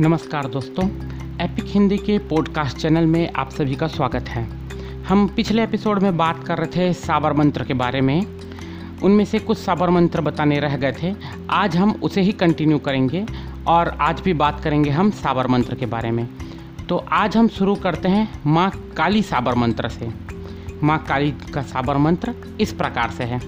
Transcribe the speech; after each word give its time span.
नमस्कार 0.00 0.46
दोस्तों 0.46 0.86
एपिक 1.40 1.64
हिंदी 1.66 1.96
के 1.96 2.18
पॉडकास्ट 2.18 2.76
चैनल 2.76 3.06
में 3.06 3.32
आप 3.32 3.50
सभी 3.50 3.74
का 3.74 3.86
स्वागत 3.86 4.28
है। 4.28 4.68
हम 5.04 5.28
पिछले 5.28 5.62
एपिसोड 5.64 6.02
में 6.02 6.16
बात 6.16 6.44
कर 6.44 6.58
रहे 6.58 6.66
थे 6.66 6.92
साबर 6.92 7.32
मंत्र 7.32 7.64
के 7.64 7.74
बारे 7.74 8.00
में। 8.00 8.26
उनमें 9.02 9.24
से 9.24 9.38
कुछ 9.38 9.58
साबर 9.58 9.90
मंत्र 9.90 10.20
बताने 10.20 10.60
रह 10.60 10.76
गए 10.76 10.92
थे। 11.02 11.14
आज 11.50 11.76
हम 11.76 11.90
उसे 12.02 12.20
ही 12.20 12.32
कंटिन्यू 12.32 12.78
करेंगे 12.78 13.26
और 13.66 13.88
आज 13.88 14.20
भी 14.20 14.32
बात 14.32 14.60
करेंगे 14.60 14.90
हम 14.90 15.10
साबर 15.10 15.46
मंत्र 15.46 15.74
के 15.74 15.86
बारे 15.86 16.10
में। 16.10 16.28
तो 16.88 16.96
आज 16.96 17.36
हम 17.36 17.48
शुरू 17.48 17.74
करते 17.74 18.08
हैं 18.08 18.40
माँ 18.46 18.70
काली 18.96 19.22
साबर 19.22 19.54
मंत्र 19.54 19.88
से। 19.88 20.08
माँ 20.82 21.04
काली 21.08 21.30
का 21.30 21.62
साबर 21.62 21.96
मंत्र 21.96 22.34
इस 22.60 22.72
प्रकार 22.72 23.10
से 23.10 23.24
है। 23.24 23.40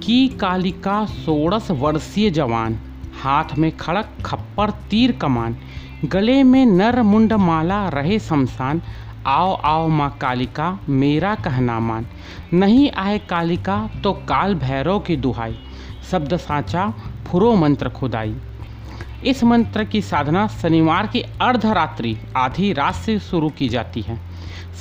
की 0.00 0.28
कालिका 0.28 1.04
सोलह 1.04 1.62
वर्षीय 1.70 2.30
जवान। 2.30 2.80
हाथ 3.22 3.44
में 3.58 3.76
खड़क, 3.76 4.08
खप्पर, 4.24 4.70
तीर 4.70 5.12
कमान, 5.12 5.56
गले 6.04 6.42
में 6.42 6.66
नर 6.66 7.02
मुंड 7.02 7.32
माला 7.32 7.88
रहे 7.88 8.18
शमशान, 8.18 8.82
आओ 9.26 9.54
आओ 9.54 9.88
माँ 9.88 10.18
कालिका, 10.20 10.78
मेरा 10.88 11.34
कहना 11.34 11.80
मान। 11.80 12.06
नहीं 12.52 12.90
आए 12.90 13.18
कालिका 13.18 13.90
तो 14.02 14.12
काल 14.12 14.54
भैरव 14.54 14.98
की 14.98 15.16
दुहाई। 15.16 15.58
शब्द 16.10 16.36
साँचा, 16.36 16.94
फुरो 17.26 17.54
मंत्र 17.54 17.88
खुदाई। 17.88 18.36
इस 19.26 19.44
मंत्र 19.44 19.84
की 19.84 20.02
साधना 20.02 20.46
शनिवार 20.46 21.06
की 21.06 21.20
अर्धरात्रि, 21.20 22.18
आधी 22.36 22.72
रात 22.72 22.94
से 22.94 23.18
शुरू 23.18 23.48
की 23.48 23.68
जाती 23.68 24.00
है। 24.00 24.18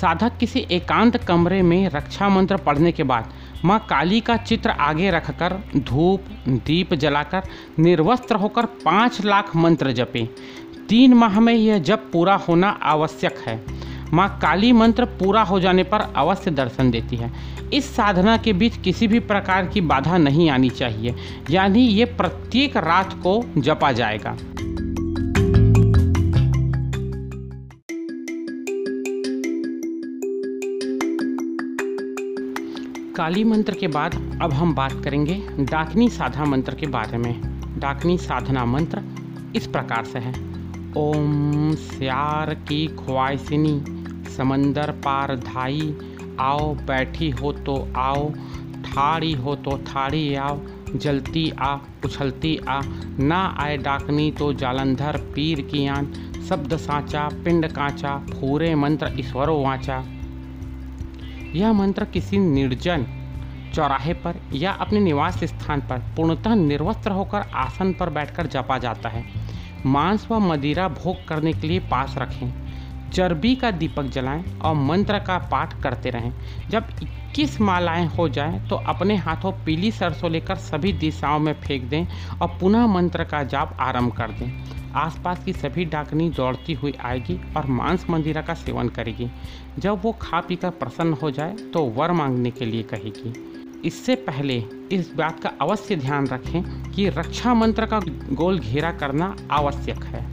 साधक 0.02 0.38
किसी 0.38 0.60
एकांत 0.60 1.18
कमरे 1.18 1.62
में 1.62 1.90
रक्षा 1.90 2.30
मंत्र 2.30 2.58
पढ़ने 2.58 2.92
के 2.92 3.04
बाद 3.04 3.34
माँ 3.66 3.80
काली 3.80 4.20
का 4.22 4.36
चित्र 4.38 4.70
आगे 4.70 5.10
रखकर 5.12 5.54
धूप, 5.78 6.26
दीप 6.48 6.94
जलाकर 6.94 7.44
निर्वस्त्र 7.80 8.36
होकर 8.36 8.66
पाँच 8.86 9.22
लाख 9.26 9.56
मंत्र 9.56 9.92
जपे। 9.92 10.28
तीन 10.90 11.14
माह 11.14 11.40
में 11.40 11.54
यह 11.54 11.80
जप 11.80 12.10
पूरा 12.14 12.36
होना 12.38 12.70
आवश्यक 12.70 13.38
है। 13.48 13.62
माँ 14.14 14.28
काली 14.42 14.72
मंत्र 14.72 15.06
पूरा 15.20 15.42
हो 15.42 15.60
जाने 15.60 15.84
पर 15.84 16.02
अवश्य 16.16 16.52
दर्शन 16.52 16.92
देती 16.92 17.16
है। 17.16 17.32
इस 17.74 17.96
साधना 17.96 18.38
के 18.38 18.54
बीच 18.54 18.78
किसी 18.78 19.08
भी 19.08 19.20
प्रकार 19.22 19.66
की 19.66 19.82
बाधा 19.82 20.18
नहीं 20.18 20.50
आनी 20.50 20.70
चाहिए, 20.70 21.16
यानी 21.50 21.82
ये 21.82 22.06
प्रत्येक 22.06 22.78
रात 22.78 23.14
को 23.24 23.44
जपा 23.58 23.92
जाएगा। 23.92 24.38
काली 33.18 33.44
मंत्र 33.44 33.74
के 33.74 33.88
बाद 33.88 34.40
अब 34.42 34.54
हम 34.54 34.74
बात 34.76 34.94
करेंगे 35.04 35.36
डाकनी 35.60 36.10
साधना 36.10 36.46
मंत्र 36.46 36.76
के 36.76 36.88
बारे 36.88 37.18
में। 37.18 37.42
डाकनी 37.80 38.18
साधना 38.18 38.66
मंत्र 38.66 39.02
इस 39.56 39.68
प्रकार 39.68 40.06
से 40.06 40.20
है। 40.20 40.34
ओम 40.98 41.76
श्यार 41.76 42.54
की 42.54 42.88
ख्वाइसिनी 42.88 43.82
समंदर 44.30 44.92
पार 44.92 45.36
धाई, 45.36 45.96
आओ 46.40 46.76
बैठी 46.76 47.30
हो 47.30 47.52
तो 47.52 47.88
आओ, 47.96 48.30
ठाड़ी 48.86 49.34
हो 49.34 49.56
तो 49.56 49.78
ठाड़ी 49.78 50.36
आओ, 50.36 50.60
जलती 50.96 51.52
आ, 51.60 51.78
उछलती 52.06 52.60
आ, 52.68 52.82
ना 53.20 53.56
आए 53.60 53.78
डाकनी 53.78 54.32
तो 54.32 54.54
जालंधर 54.54 55.18
पीर 55.36 55.62
की 55.62 55.88
आन, 55.88 56.14
शब्द 56.50 56.78
साचा, 56.78 57.30
पिंड 57.44 57.68
कांचा, 57.68 58.18
फूरे 58.18 58.76
मंत्र 58.76 59.12
ईश्वरो 59.20 59.60
वाचा। 59.64 60.04
यह 61.58 61.74
मंत्र 61.74 62.06
किसी 62.06 62.38
निर्जन 62.38 63.06
चौराहे 63.76 64.14
पर 64.14 64.36
या 64.54 64.72
अपने 64.72 65.00
निवास 65.00 65.44
स्थान 65.44 65.82
पर 65.82 66.00
पूर्णतः 66.16 66.56
निर्वस्त्र 66.56 67.12
होकर 67.12 67.38
आसन 67.38 67.94
पर 67.94 68.10
बैठकर 68.10 68.48
जपा 68.48 68.78
जाता 68.78 69.10
है। 69.10 69.26
मांस 69.86 70.28
व 70.32 70.40
मदिरा 70.40 70.88
भोग 70.88 71.28
करने 71.28 71.54
के 71.54 71.68
लिए 71.68 71.80
पास 71.80 72.16
रखें। 72.18 72.67
चर्बी 73.14 73.56
का 73.56 73.72
दीपक 73.72 74.04
जलाएँ 74.04 74.44
और 74.60 74.76
मंत्र 74.76 75.20
का 75.20 75.38
पाठ 75.52 75.82
करते 75.84 76.10
रहें। 76.10 76.32
जब 76.70 76.88
21 77.04 77.60
मालाएँ 77.62 78.06
हो 78.08 78.28
जाएँ 78.30 78.60
तो 78.70 78.76
अपने 78.88 79.16
हाथों 79.16 79.52
पीली 79.66 79.92
सरसों 79.92 80.32
लेकर 80.32 80.56
सभी 80.56 80.94
दिशाओं 80.94 81.40
में 81.40 81.54
फेंक 81.62 81.84
दें 81.84 82.06
और 82.32 82.58
पुनः 82.60 82.88
मंत्र 82.88 83.24
का 83.24 83.44
जाप 83.44 83.78
आरंभ 83.80 84.16
कर 84.18 84.32
दें। 84.32 84.92
आसपास 84.96 85.44
की 85.44 85.54
सभी 85.54 85.86
डाकनी 85.86 86.30
दौड़ती 86.30 86.74
हुई 86.74 86.94
आएगी 87.02 87.40
और 87.58 87.66
मांस 87.66 88.06
मंदिरा 88.10 88.42
का 88.42 88.54
सेवन 88.54 88.90
करेगी। 88.90 89.30
जब 89.80 90.02
वो 90.04 90.12
खा 90.12 90.40
पी 90.40 90.56
कर 90.56 90.70
प्रसन्न 90.70 91.14
हो 91.14 91.32
जाए 91.32 91.56
तो 91.74 91.84
वर 91.92 92.12
मांगने 92.12 92.52
के 92.52 92.66
लिए 92.66 92.84
कहेगी। 92.84 93.34
इससे 93.86 94.16
पहले 94.16 94.58
इस 94.92 95.12
बात 95.16 95.40
का 95.40 95.52
अवश्य 95.62 95.96
ध्यान 95.96 96.28
रखें 96.28 96.92
कि 96.92 97.08
रक्षा 97.10 97.54
मंत्र 97.54 97.86
का 97.86 98.00
गोल 98.32 98.60
घेरा 98.60 98.92
करना 98.92 99.36
आवश्यक 99.52 100.04
है। 100.04 100.26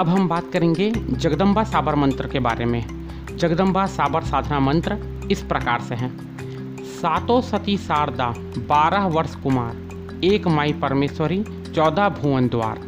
अब 0.00 0.08
हम 0.08 0.28
बात 0.28 0.52
करेंगे 0.52 0.90
जगदम्बा 0.90 1.64
साबर 1.64 1.94
मंत्र 1.94 2.28
के 2.28 2.38
बारे 2.38 2.64
में। 2.64 3.08
जगदम्बा 3.36 3.86
साबर 3.86 4.22
साधना 4.22 4.60
मंत्र 4.60 4.98
इस 5.30 5.42
प्रकार 5.42 5.80
से 5.80 5.94
हैं। 5.94 6.18
सातों 6.82 7.40
सती 7.40 7.76
शारदा, 7.76 8.34
बारह 8.58 9.06
वर्ष 9.06 9.34
कुमार, 9.34 9.76
एक 10.24 10.46
माई 10.46 10.72
परमेश्वरी, 10.72 11.44
चौदह 11.74 12.08
भुवन 12.08 12.48
द्वार। 12.48 12.78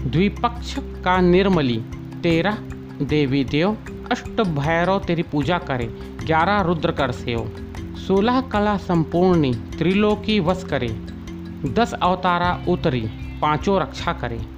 द्विपक्ष 0.00 0.76
का 0.78 1.20
निर्मली, 1.20 1.84
तेरह 2.22 2.54
देवी 3.02 3.44
देव, 3.44 3.76
अष्ट 4.10 4.40
भैरव 4.40 4.98
तेरी 4.98 5.22
पूजा 5.22 5.58
करे, 5.58 5.86
ग्यारह 6.26 6.60
रुद्र 6.60 6.90
कर 6.90 7.12
सेव। 7.12 7.56
सोलह 7.78 8.40
कला 8.40 8.76
संपूर्णी, 8.76 9.54
त्रिलोकी 9.54 10.40
वश 10.40 10.64
करे। 10.64 10.88
दस 11.72 11.92
अवतारा 11.92 12.64
उतरी, 12.68 13.10
पाँचों 13.42 13.80
रक्षा 13.80 14.12
करे। 14.12 14.51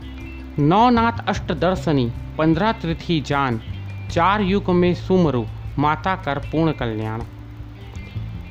नौ 0.59 0.88
नाथ 0.91 1.25
अष्ट 1.28 1.53
दर्शनी 1.53 2.04
पंद्रह 2.38 2.72
तिथि 2.72 3.19
जान, 3.20 3.60
चार 4.10 4.41
युग 4.41 4.69
में 4.70 4.92
सुमरु, 4.94 5.42
माता 5.78 6.15
कर 6.16 6.38
पूर्ण 6.42 6.72
कल्याण। 6.72 7.22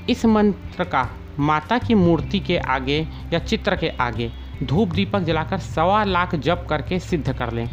इस 0.09 0.25
मंत्र 0.25 0.83
का 0.83 1.07
माता 1.39 1.77
की 1.77 1.95
मूर्ति 1.95 2.39
के 2.39 2.57
आगे 2.57 2.99
या 3.33 3.39
चित्र 3.39 3.75
के 3.75 3.89
आगे 3.99 4.31
धूप 4.63 4.89
दीपक 4.89 5.19
जलाकर 5.19 5.59
सवा 5.59 6.03
लाख 6.03 6.35
जप 6.35 6.65
करके 6.69 6.99
सिद्ध 6.99 7.33
कर 7.33 7.53
लें। 7.53 7.69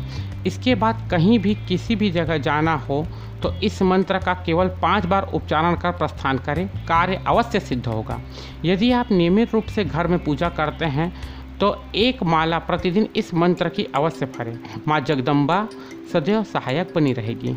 इसके 0.47 0.75
बाद 0.75 1.09
कहीं 1.11 1.39
भी 1.39 1.55
किसी 1.69 1.97
भी 1.97 2.11
जगह 2.11 2.39
जाना 2.39 2.75
हो 2.79 3.05
तो 3.43 3.53
इस 3.63 3.83
मंत्र 3.83 4.19
का 4.19 4.35
केवल 4.47 4.69
पाँच 4.83 5.07
बार 5.07 5.27
उच्चारण 5.35 5.75
कर 5.75 5.93
प्रस्थान 5.93 6.39
करें। 6.39 6.67
कार्य 6.87 7.23
अवश्य 7.27 7.61
सिद्ध 7.61 7.87
होगा। 7.87 8.21
यदि 8.65 8.91
आप 8.93 9.13
नियमित 9.13 9.55
रूप 9.55 9.67
से 9.67 9.85
घर 9.85 10.07
में 10.07 10.19
पूजा 10.25 10.49
करते 10.49 10.85
हैं 10.87 11.13
तो 11.61 11.85
एक 11.95 12.23
माला 12.23 12.59
प्रतिदिन 12.59 13.09
इस 13.17 13.35
मंत्र 13.35 13.69
की 13.69 13.85
अवश्य 13.85 14.27
फरें। 14.27 14.59
माँ 14.89 15.01
जगदम्बा 15.01 15.69
सदैव 16.13 16.43
सहायक 16.43 16.93
बनी 16.95 17.13
रहेगी। 17.13 17.53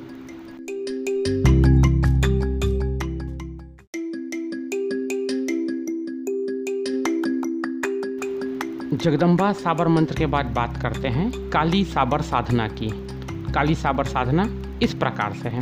जगदम्बा 8.97 9.52
साबर 9.53 9.88
मंत्र 9.88 10.16
के 10.16 10.25
बाद 10.25 10.46
बात 10.46 10.81
करते 10.81 11.08
हैं 11.08 11.50
काली 11.50 11.84
साबर 11.84 12.22
साधना 12.22 12.68
की। 12.68 12.90
काली 13.53 13.75
साबर 13.75 14.03
साधना 14.03 14.50
इस 14.81 14.94
प्रकार 14.94 15.34
से 15.34 15.50
है। 15.50 15.62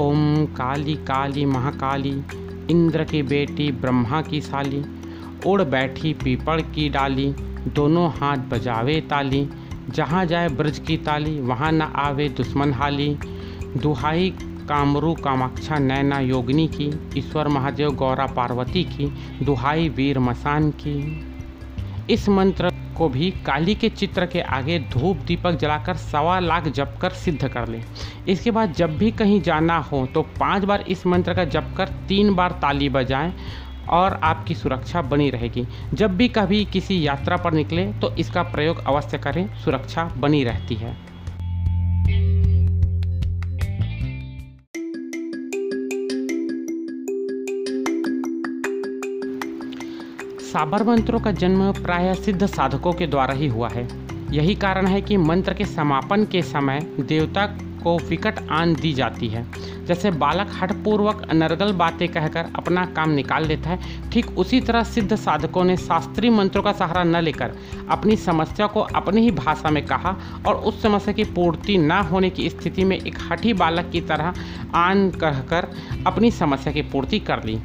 ओम 0.00 0.46
काली 0.46 0.94
काली 0.94 1.44
महाकाली, 1.44 2.22
इंद्र 2.70 3.04
की 3.04 3.22
बेटी 3.22 3.72
ब्रह्मा 3.72 4.22
की 4.22 4.40
साली, 4.40 4.84
उड़ 5.46 5.62
बैठी 5.62 6.12
पीपड़ 6.14 6.60
की 6.60 6.88
डाली 6.88 7.34
दोनों 7.66 8.08
हाथ 8.10 8.36
बजावे 8.48 9.00
ताली। 9.00 9.48
जहाँ 9.88 10.24
जाए 10.26 10.48
ब्रज 10.48 10.78
की 10.78 10.96
ताली, 10.96 11.38
वहाँ 11.40 11.72
न 11.72 11.82
आवे 11.82 12.28
दुश्मन 12.28 12.72
हाली। 12.72 13.08
दुहाई 13.76 14.30
कामरू 14.68 15.14
कामाक्षा 15.14 15.78
नैना 15.78 16.18
योगिनी 16.18 16.66
की, 16.68 16.90
ईश्वर 17.18 17.48
महादेव 17.48 17.90
गौरा 17.90 18.26
पार्वती 18.26 18.84
की, 18.84 19.06
दुहाई 19.42 19.88
वीर 19.88 20.18
मसान 20.18 20.70
की। 20.70 21.26
इस 22.10 22.28
मंत्र 22.28 22.70
को 22.98 23.08
भी 23.08 23.30
काली 23.46 23.74
के 23.74 23.88
चित्र 23.88 24.26
के 24.26 24.40
आगे 24.40 24.78
धूप 24.90 25.16
दीपक 25.16 25.52
जलाकर 25.52 25.96
सवा 25.96 26.38
लाख 26.40 26.68
जप 26.68 26.98
कर 27.02 27.10
सिद्ध 27.10 27.48
कर 27.48 27.68
लें। 27.68 27.82
इसके 28.28 28.50
बाद 28.50 28.72
जब 28.72 28.96
भी 28.98 29.10
कहीं 29.10 29.40
जाना 29.42 29.78
हो 29.82 30.06
तो 30.06 30.22
पाँच 30.40 30.64
बार 30.64 30.84
इस 30.88 31.06
मंत्र 31.06 31.34
का 31.34 31.44
जप 31.44 31.74
कर 31.76 31.88
तीन 32.08 32.34
बार 32.34 32.52
ताली 32.52 32.88
बजाएँ। 32.88 33.32
और 33.90 34.20
आपकी 34.22 34.54
सुरक्षा 34.54 35.02
बनी 35.02 35.30
रहेगी। 35.30 35.66
जब 35.94 36.16
भी 36.16 36.28
कभी 36.28 36.64
किसी 36.64 37.06
यात्रा 37.06 37.36
पर 37.36 37.52
निकले 37.52 37.86
तो 37.92 38.14
इसका 38.16 38.42
प्रयोग 38.42 38.84
अवश्य 38.84 39.18
करें। 39.18 39.46
सुरक्षा 39.54 40.04
बनी 40.16 40.44
रहती 40.44 40.74
है। 40.74 40.96
साबर 50.42 50.82
मंत्रों 50.82 51.18
का 51.20 51.30
जन्म 51.32 51.72
प्रायः 51.72 52.14
सिद्ध 52.14 52.46
साधकों 52.46 52.92
के 52.92 53.06
द्वारा 53.06 53.34
ही 53.34 53.46
हुआ 53.46 53.68
है। 53.68 53.88
यही 54.32 54.54
कारण 54.54 54.86
है 54.86 55.00
कि 55.02 55.16
मंत्र 55.16 55.54
के 55.54 55.64
समापन 55.64 56.24
के 56.24 56.42
समय 56.42 56.80
देवता 57.00 57.46
को 57.82 57.96
विकट 57.98 58.38
आन 58.50 58.74
दी 58.74 58.92
जाती 58.92 59.28
है। 59.28 59.44
जैसे 59.86 60.10
बालक 60.10 60.50
हठपूर्वक 60.52 61.22
अनर्गल 61.30 61.72
बातें 61.72 62.08
कहकर 62.08 62.52
अपना 62.56 62.84
काम 62.86 63.10
निकाल 63.10 63.46
लेता 63.46 63.70
है, 63.70 64.10
ठीक 64.10 64.38
उसी 64.38 64.60
तरह 64.60 64.82
सिद्ध 64.82 65.16
साधकों 65.16 65.64
ने 65.64 65.76
शास्त्रीय 65.76 66.30
मंत्रों 66.30 66.62
का 66.62 66.72
सहारा 66.72 67.04
न 67.04 67.16
लेकर 67.16 67.54
अपनी 67.90 68.16
समस्या 68.16 68.66
को 68.66 68.80
अपनी 68.80 69.20
ही 69.20 69.30
भाषा 69.30 69.70
में 69.70 69.84
कहा 69.86 70.16
और 70.46 70.54
उस 70.54 70.82
समस्या 70.82 71.14
की 71.14 71.24
पूर्ति 71.24 71.78
न 71.78 71.92
होने 72.10 72.30
की 72.30 72.48
स्थिति 72.50 72.84
में 72.84 72.96
एक 72.96 73.18
हठी 73.30 73.52
बालक 73.54 73.90
की 73.90 74.00
तरह 74.00 74.34
आन 74.74 75.10
कहकर 75.10 75.68
अपनी 76.06 76.30
समस्या 76.30 76.72
की 76.72 76.82
पूर्ति 76.82 77.18
कर 77.20 77.44
ली। 77.44 77.58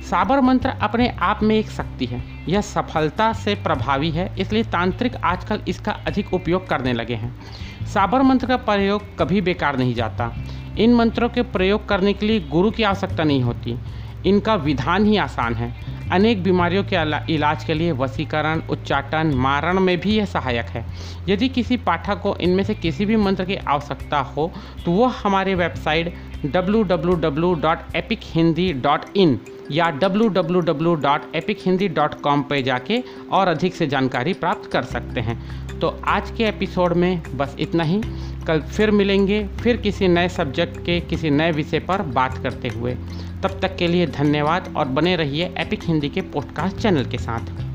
साबर 0.00 0.40
मंत्र 0.40 0.68
अपने 0.82 1.08
आप 1.20 1.42
में 1.42 1.54
एक 1.56 1.70
शक्ति 1.70 2.06
है। 2.06 2.22
यह 2.50 2.60
सफलता 2.60 3.32
से 3.32 3.54
प्रभावी 3.54 4.10
है, 4.10 4.34
इसलिए 4.38 4.62
तांत्रिक 4.62 5.16
आजकल 5.16 5.60
इसका 5.68 5.96
अधिक 6.06 6.34
उपयोग 6.34 6.68
करने 6.68 6.92
लगे 6.92 7.14
हैं। 7.14 7.40
साबर 7.86 8.22
मंत्र 8.22 8.46
का 8.46 8.56
प्रयोग 8.56 9.18
कभी 9.18 9.40
बेकार 9.40 9.78
नहीं 9.78 9.94
जाता। 9.94 10.34
इन 10.78 10.94
मंत्रों 10.94 11.28
के 11.28 11.42
प्रयोग 11.42 11.88
करने 11.88 12.12
के 12.12 12.26
लिए 12.26 12.40
गुरु 12.40 12.70
की 12.70 12.82
आवश्यकता 12.82 13.24
नहीं 13.24 13.42
होती। 13.42 13.78
इनका 14.26 14.54
विधान 14.54 15.06
ही 15.06 15.16
आसान 15.16 15.54
है। 15.54 15.74
अनेक 16.12 16.42
बीमारियों 16.42 16.84
के 16.84 16.96
इलाज 17.34 17.64
के 17.64 17.74
लिए 17.74 17.92
वसीकरण, 17.92 18.62
उच्चाटन, 18.70 19.32
मारण 19.36 19.80
में 19.80 20.00
भी 20.00 20.16
यह 20.16 20.24
सहायक 20.24 20.66
है। 20.66 20.86
यदि 21.28 21.48
किसी 21.48 21.76
पाठक 21.76 22.20
को 22.22 22.36
इनमें 22.36 22.64
से 22.64 22.74
किसी 22.74 23.06
भी 23.06 23.16
मंत्र 23.16 23.44
की 23.44 23.56
आवश्यकता 23.68 24.18
हो 24.18 24.52
तो 24.84 24.92
वह 24.92 25.14
हमारे 25.24 25.54
वेबसाइट 25.54 26.14
www.epichindi.in 26.46 29.36
या 29.70 29.98
www.epichindi.com 29.98 32.36
पर 32.42 32.60
जाके 32.60 33.02
और 33.32 33.48
अधिक 33.48 33.74
से 33.74 33.86
जानकारी 33.86 34.32
प्राप्त 34.32 34.70
कर 34.70 34.82
सकते 34.82 35.20
हैं। 35.20 35.60
तो 35.78 36.00
आज 36.04 36.30
के 36.30 36.44
एपिसोड 36.44 36.92
में 36.92 37.36
बस 37.36 37.56
इतना 37.60 37.84
ही। 37.84 38.02
कल 38.46 38.60
फिर 38.60 38.90
मिलेंगे, 38.90 39.46
फिर 39.46 39.76
किसी 39.76 40.08
नए 40.08 40.28
सब्जेक्ट 40.28 40.84
के 40.84 41.00
किसी 41.00 41.30
नए 41.30 41.52
विषय 41.52 41.78
पर 41.78 42.02
बात 42.02 42.38
करते 42.38 42.68
हुए। 42.68 42.96
तब 43.42 43.58
तक 43.62 43.76
के 43.76 43.86
लिए 43.86 44.06
धन्यवाद 44.06 44.74
और 44.76 44.88
बने 44.88 45.16
रहिए 45.16 45.54
एपिक 45.58 45.84
हिंदी 45.84 46.08
के 46.08 46.20
पॉडकास्ट 46.20 46.76
चैनल 46.76 47.04
के 47.04 47.18
साथ। 47.18 47.69